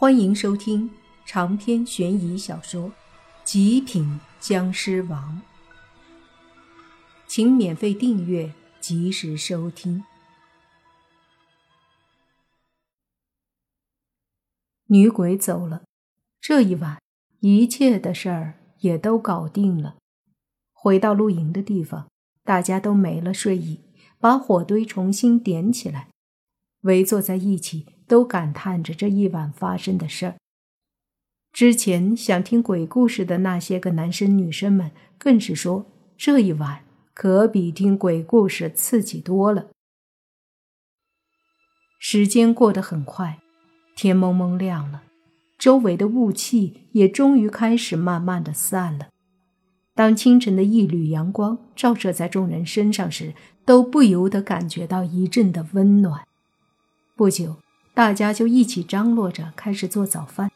[0.00, 0.88] 欢迎收听
[1.26, 2.90] 长篇悬疑小说
[3.42, 5.42] 《极品僵尸王》，
[7.26, 10.04] 请免费订阅，及时收听。
[14.86, 15.82] 女鬼走了，
[16.40, 17.02] 这一晚
[17.40, 19.96] 一切的事儿也都搞定了。
[20.72, 22.08] 回到露营的地方，
[22.44, 23.80] 大家都没了睡意，
[24.20, 26.10] 把火堆重新点起来，
[26.82, 27.97] 围坐在一起。
[28.08, 30.34] 都感叹着这一晚发生的事儿。
[31.52, 39.68] 之前想听鬼故事的那些个男生女生们，更是说这一晚可比听鬼故事刺激多了。
[42.00, 43.40] 时间过得很快，
[43.96, 45.02] 天蒙蒙亮了，
[45.58, 49.08] 周围的雾气也终于开始慢慢的散了。
[49.94, 56.24] 当清晨的一缕阳光照射在众人身上时，都不由得感觉到一阵的温暖。
[57.16, 57.56] 不久。
[57.98, 60.52] 大家就一起张罗着开始做早饭。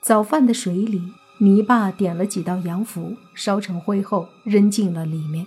[0.00, 5.46] 早饭的水里，泥巴点了几道洋符，烧成灰后扔进了里面。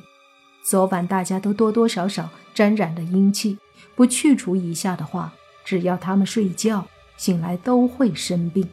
[0.64, 3.58] 昨晚大家都多多少少沾染了阴气，
[3.95, 5.33] 不去除一下的话，
[5.66, 6.86] 只要他们睡觉
[7.17, 8.69] 醒来都会生病。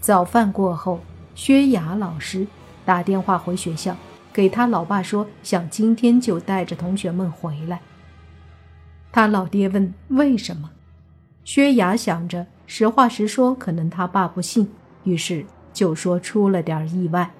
[0.00, 1.00] 早饭过后，
[1.34, 2.46] 薛雅老师
[2.84, 3.96] 打电话回学校，
[4.32, 7.80] 给他老爸说想今天就带着同学们回来。
[9.10, 10.70] 他老爹问为什么，
[11.48, 14.68] 薛雅想着实话实说，可能他爸不信，
[15.04, 17.30] 于是就说出了点意外。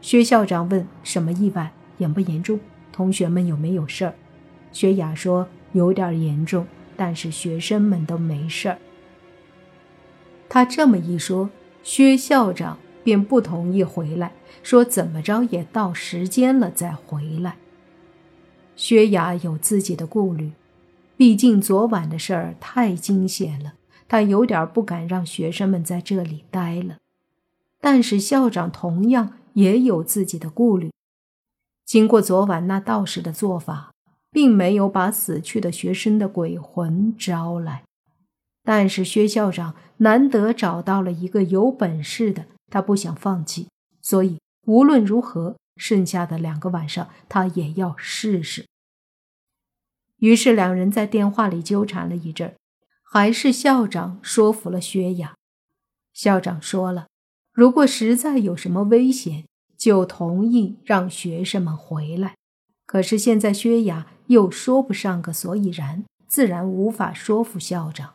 [0.00, 2.60] 薛校长问什么意外，严不严重？
[2.92, 4.14] 同学们有没有事儿？
[4.70, 8.78] 薛雅说有点严重，但是学生们都没事儿。
[10.48, 11.50] 他这么一说，
[11.82, 17.56] 薛校长便不同意回来，说怎么着也到时间了再回来。
[18.76, 20.52] 薛雅有自己的顾虑。
[21.16, 23.74] 毕竟昨晚的事儿太惊险了，
[24.06, 26.98] 他有点不敢让学生们在这里待了。
[27.80, 30.90] 但是校长同样也有自己的顾虑。
[31.84, 33.92] 经过昨晚那道士的做法，
[34.30, 37.84] 并没有把死去的学生的鬼魂招来。
[38.64, 43.68] 但是薛校长难得找到了一个有本事的，他不想放弃，
[44.02, 48.66] 所以无论如何，剩下的两个晚上他也要试试。
[50.18, 52.54] 于是两人在电话里纠缠了一阵，
[53.02, 55.34] 还是校长说服了薛雅。
[56.12, 57.08] 校长说了，
[57.52, 59.44] 如果实在有什么危险，
[59.76, 62.34] 就同意让学生们回来。
[62.86, 68.14] 可是现在薛雅又说不上个所以然，自然无法说服校长。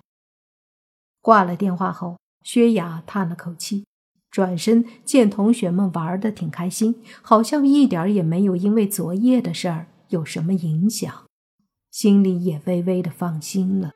[1.22, 3.86] 挂了电话后，薛雅叹了口气，
[4.32, 11.26] 转身见同学们玩的挺开心，好像一点也没有因为昨夜的事儿有什么影响。
[11.92, 13.92] 心里也微微的放心了。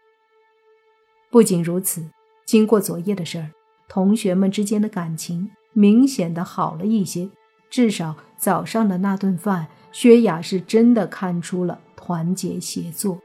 [1.32, 2.06] 不仅如此，
[2.46, 3.52] 经过昨夜的事儿，
[3.88, 7.30] 同学们之间的感情明显的好了一些。
[7.70, 13.20] 至少早上的那顿饭，薛雅是真的看出了团结协作。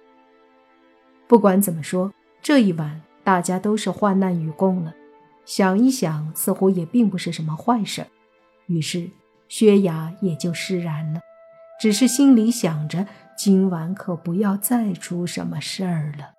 [1.29, 4.95] 不管怎么说，这一晚大家都是患难与共了。
[5.45, 8.07] 想一想，似乎也并不是什么坏事。
[8.67, 9.09] 于是
[9.49, 11.21] 薛雅也就释然了，
[11.81, 13.07] 只是心里想着。
[13.37, 16.35] 今晚可不要再出什么事儿了。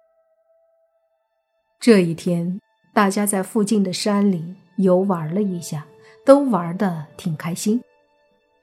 [1.79, 2.61] 这一天，
[2.93, 5.87] 大家在附近的山里游玩了一下，
[6.23, 7.81] 都玩的挺开心。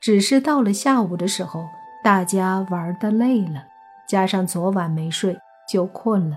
[0.01, 1.67] 只是到了下午的时候，
[2.05, 3.65] 大家玩的累了，
[4.09, 5.37] 加上昨晚没睡，
[5.69, 6.37] 就困了。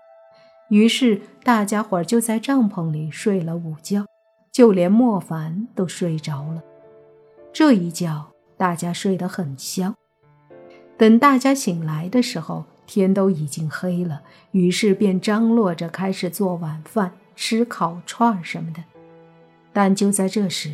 [0.70, 4.08] 于是大家伙就在帐篷里睡了午觉，
[4.52, 6.64] 就连莫凡都睡着了。
[7.54, 9.94] 这一觉，大家睡得很香。
[11.02, 18.84] 等大家醒来的时候，天都已经黑了，于是便张罗着开始做晚饭、吃烤串什么的。
[19.74, 20.70] 但就在这时，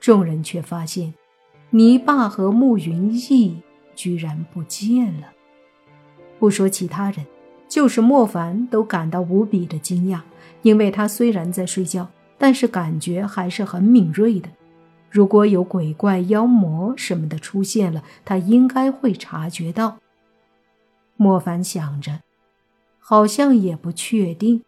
[0.00, 1.12] 众人却发现，
[1.68, 3.60] 泥巴和慕云逸
[3.94, 5.28] 居然不见了。
[6.38, 7.26] 不说其他人，
[7.68, 10.20] 就是莫凡都感到无比的惊讶，
[10.62, 14.48] 因为他虽然在睡觉，但是感觉还是很敏锐的。
[15.10, 19.98] 如果有鬼怪、妖魔什么的出现了，他应该会察觉到。
[21.16, 22.20] 莫凡想着，
[22.98, 24.62] 好像也不确定，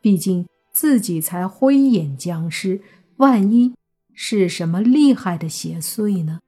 [0.00, 2.80] 毕竟自己才灰眼僵尸，
[3.18, 3.74] 万一
[4.14, 6.40] 是什么厉害的邪祟呢？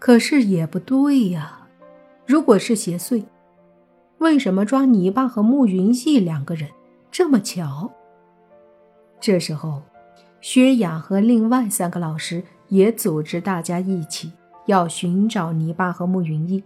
[0.00, 1.68] 可是也不对呀，
[2.26, 3.24] 如果是邪祟，
[4.18, 6.68] 为什么抓泥巴和慕云逸两个人
[7.10, 7.90] 这么巧？
[9.20, 9.80] 这时候。
[10.44, 14.30] 薛雅和另外三个老师也组织大家一起
[14.66, 16.62] 要寻找泥巴和慕云逸。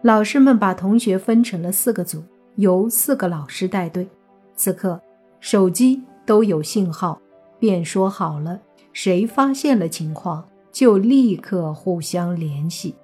[0.00, 4.08] 老师们把同学分成了四个组，由四个老师带队，
[4.56, 4.98] 此刻
[5.40, 7.20] 手机都有信号，
[7.58, 8.58] 便说好了，
[8.94, 12.94] 谁发现了情况就立刻互相联系。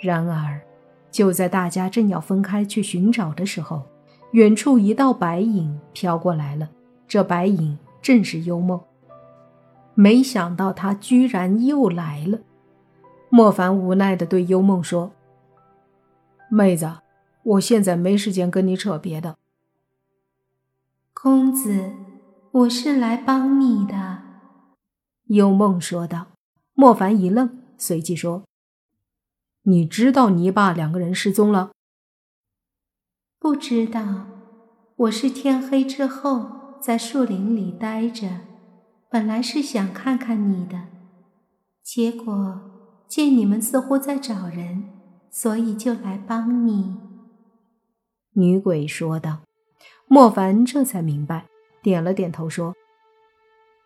[0.00, 0.58] 然而，
[1.10, 3.82] 就在大家正要分开去寻找的时候，
[4.30, 6.70] 远处一道白影飘过来了。
[7.14, 8.82] 这白影正是幽梦。
[9.94, 12.40] 没想到他居然又来了。
[13.28, 15.12] 莫凡无奈地对幽梦说
[16.50, 16.90] ：“妹子，
[17.44, 19.36] 我现在没时间跟你扯别的。”
[21.14, 21.92] 公子，
[22.50, 24.22] 我是来帮你的。”
[25.30, 26.32] 幽梦说道。
[26.72, 28.42] 莫凡一愣，随即说
[29.62, 31.70] ：“你知道你爸两个人失踪了
[33.38, 34.26] ？”“不知道，
[34.96, 38.28] 我是天黑之后在树林里待着。”
[39.10, 40.88] 本来是想看看你的，
[41.82, 42.60] 结果
[43.08, 44.90] 见你们似乎在找人，
[45.30, 46.98] 所以就来帮你。”
[48.36, 49.40] 女鬼说道。
[50.06, 51.46] 莫凡这才明白，
[51.82, 52.74] 点了点头说：“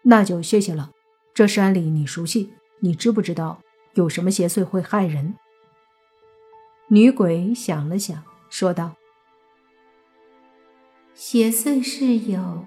[0.02, 0.90] 那就谢谢了。
[1.32, 3.60] 这山里你熟悉，你知不知道
[3.94, 5.36] 有什么邪祟会害人？”
[6.90, 8.96] 女鬼想了想，说道
[11.14, 12.64] ：“邪祟是有。”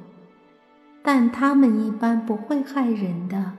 [1.03, 3.53] 但他们一般不会害人的，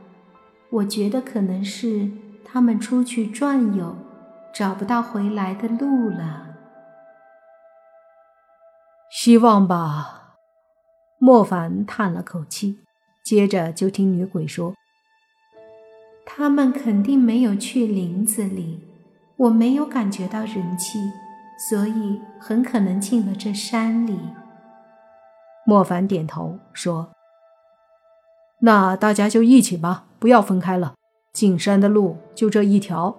[0.70, 2.08] 我觉得可能是
[2.44, 3.96] 他们出去转悠，
[4.54, 6.56] 找不到回来的路了。
[9.10, 10.36] 希望吧。
[11.18, 12.78] 莫凡叹了口气，
[13.24, 14.74] 接着就听女鬼说
[16.24, 18.88] ：“他们肯定没有去林子里，
[19.36, 20.98] 我没有感觉到人气，
[21.68, 24.18] 所以很可能进了这山里。”
[25.66, 27.12] 莫凡点头说。
[28.64, 30.94] 那大家就一起吧，不要分开了。
[31.32, 33.18] 进山的路就这一条。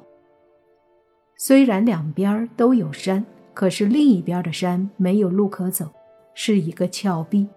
[1.37, 5.91] 虽然两边都有山，可是另一边的山没有路可走，
[6.33, 7.47] 是一个峭壁，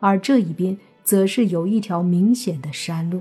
[0.00, 3.20] 而这一边则是有一条明显的山路。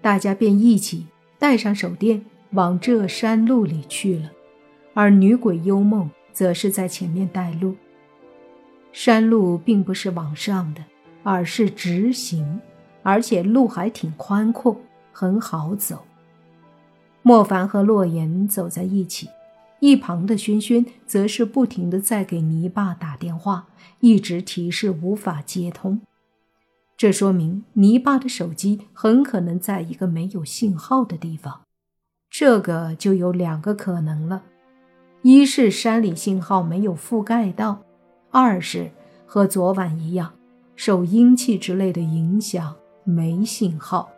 [0.00, 1.08] 大家便一起
[1.38, 4.30] 带上手电往这山路里去了，
[4.94, 7.76] 而女鬼幽梦则是在前面带路。
[8.92, 10.82] 山路并不是往上的，
[11.22, 12.58] 而是直行。
[13.02, 14.76] 而且路还挺宽阔，
[15.12, 16.04] 很好走。
[17.22, 19.28] 莫凡和洛言走在一起，
[19.80, 23.66] 一旁的轩轩则是不停的在给泥巴打电话，
[24.00, 26.00] 一直提示无法接通。
[26.96, 31.60] 这说明泥巴的手机很可能在一个没有信号的地方。
[32.30, 34.42] 这个就有两个可能了：
[35.22, 37.82] 一是山里信号没有覆盖到；
[38.30, 38.90] 二是
[39.26, 40.32] 和昨晚一样，
[40.74, 42.74] 受阴气之类的影响。
[43.10, 44.10] 没信号，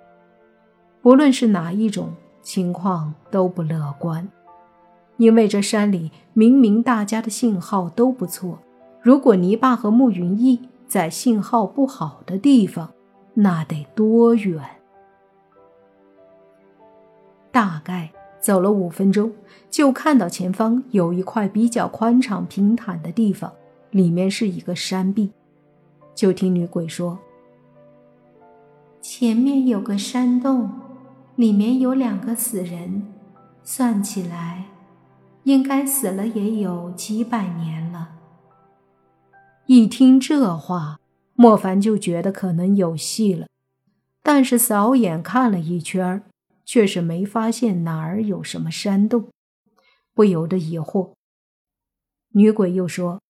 [1.01, 4.29] 不论是哪一种情况都不乐观，
[5.17, 8.59] 因为这山里明明大家的信号都不错，
[9.01, 12.91] 如果泥巴和慕云逸在信号不好的地方，
[13.35, 14.61] 那得多远？
[17.53, 18.11] 大概
[18.41, 19.31] 走了五分钟，
[19.71, 23.53] 就看到前方有一块比较宽敞平坦的地方，
[23.93, 25.31] 里面是一个山壁。
[26.13, 27.17] 就听女鬼说。
[29.03, 30.71] 前面有个山洞，
[31.35, 33.03] 里面有两个死人，
[33.63, 34.67] 算起来，
[35.45, 38.17] 应该死了也有几百年了。
[39.67, 41.01] 一听这话，
[41.35, 43.47] 莫凡就觉得可能有戏了，
[44.23, 46.23] 但是扫眼看了一圈，
[46.67, 49.31] 却是没发现哪儿有什么山洞，
[50.13, 51.13] 不由得疑惑。
[52.33, 53.23] 女鬼又说：“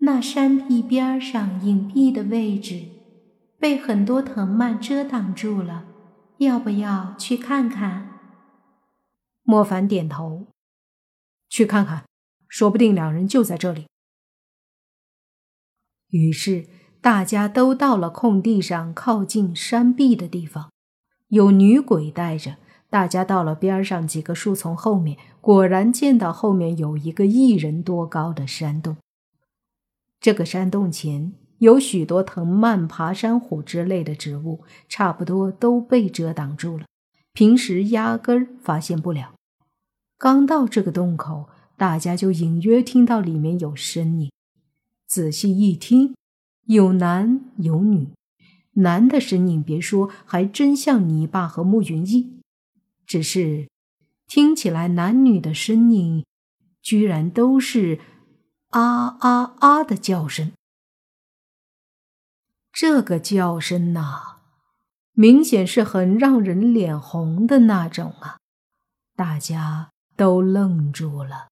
[0.00, 2.86] 那山壁边上隐蔽的位置。”
[3.64, 5.86] 被很多藤蔓遮挡住了，
[6.36, 8.20] 要不要去看看？
[9.42, 10.48] 莫凡点头，
[11.48, 12.04] 去看看，
[12.46, 13.86] 说不定两人就在这里。
[16.08, 16.68] 于是
[17.00, 20.70] 大家都到了空地上靠近山壁的地方，
[21.28, 22.58] 有女鬼带着
[22.90, 28.98] 大家到了边上几个树丛后面，果然见到后面有一个一人多高的山洞。
[30.20, 31.32] 这个山洞前。
[31.64, 36.84] 有许多藤蔓、爬山虎之类的植物，差不多都被遮挡住了，
[37.32, 39.32] 平时压根儿发现不了。
[40.18, 44.30] 刚到这个洞口，大家就隐约听到里面有声音。
[45.06, 46.14] 仔细一听，
[46.66, 48.08] 有男有女，
[48.72, 52.40] 男的声音别说，还真像你爸和慕云逸，
[53.06, 53.70] 只是
[54.26, 56.26] 听起来男女的声音，
[56.82, 58.00] 居然都是
[58.68, 60.52] 啊啊啊的叫声。
[62.74, 64.38] 这个叫声呐，
[65.12, 68.38] 明显是很让人脸红的那种啊！
[69.14, 71.46] 大家都愣住了。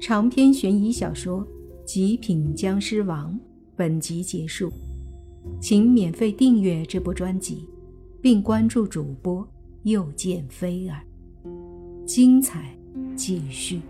[0.00, 1.46] 长篇悬疑小说
[1.84, 3.32] 《极品僵尸王》
[3.76, 4.68] 本集结束，
[5.60, 7.68] 请免费订阅这部专辑，
[8.20, 9.46] 并关注主播
[9.84, 11.00] 又见菲儿，
[12.04, 12.76] 精彩
[13.14, 13.80] 继续。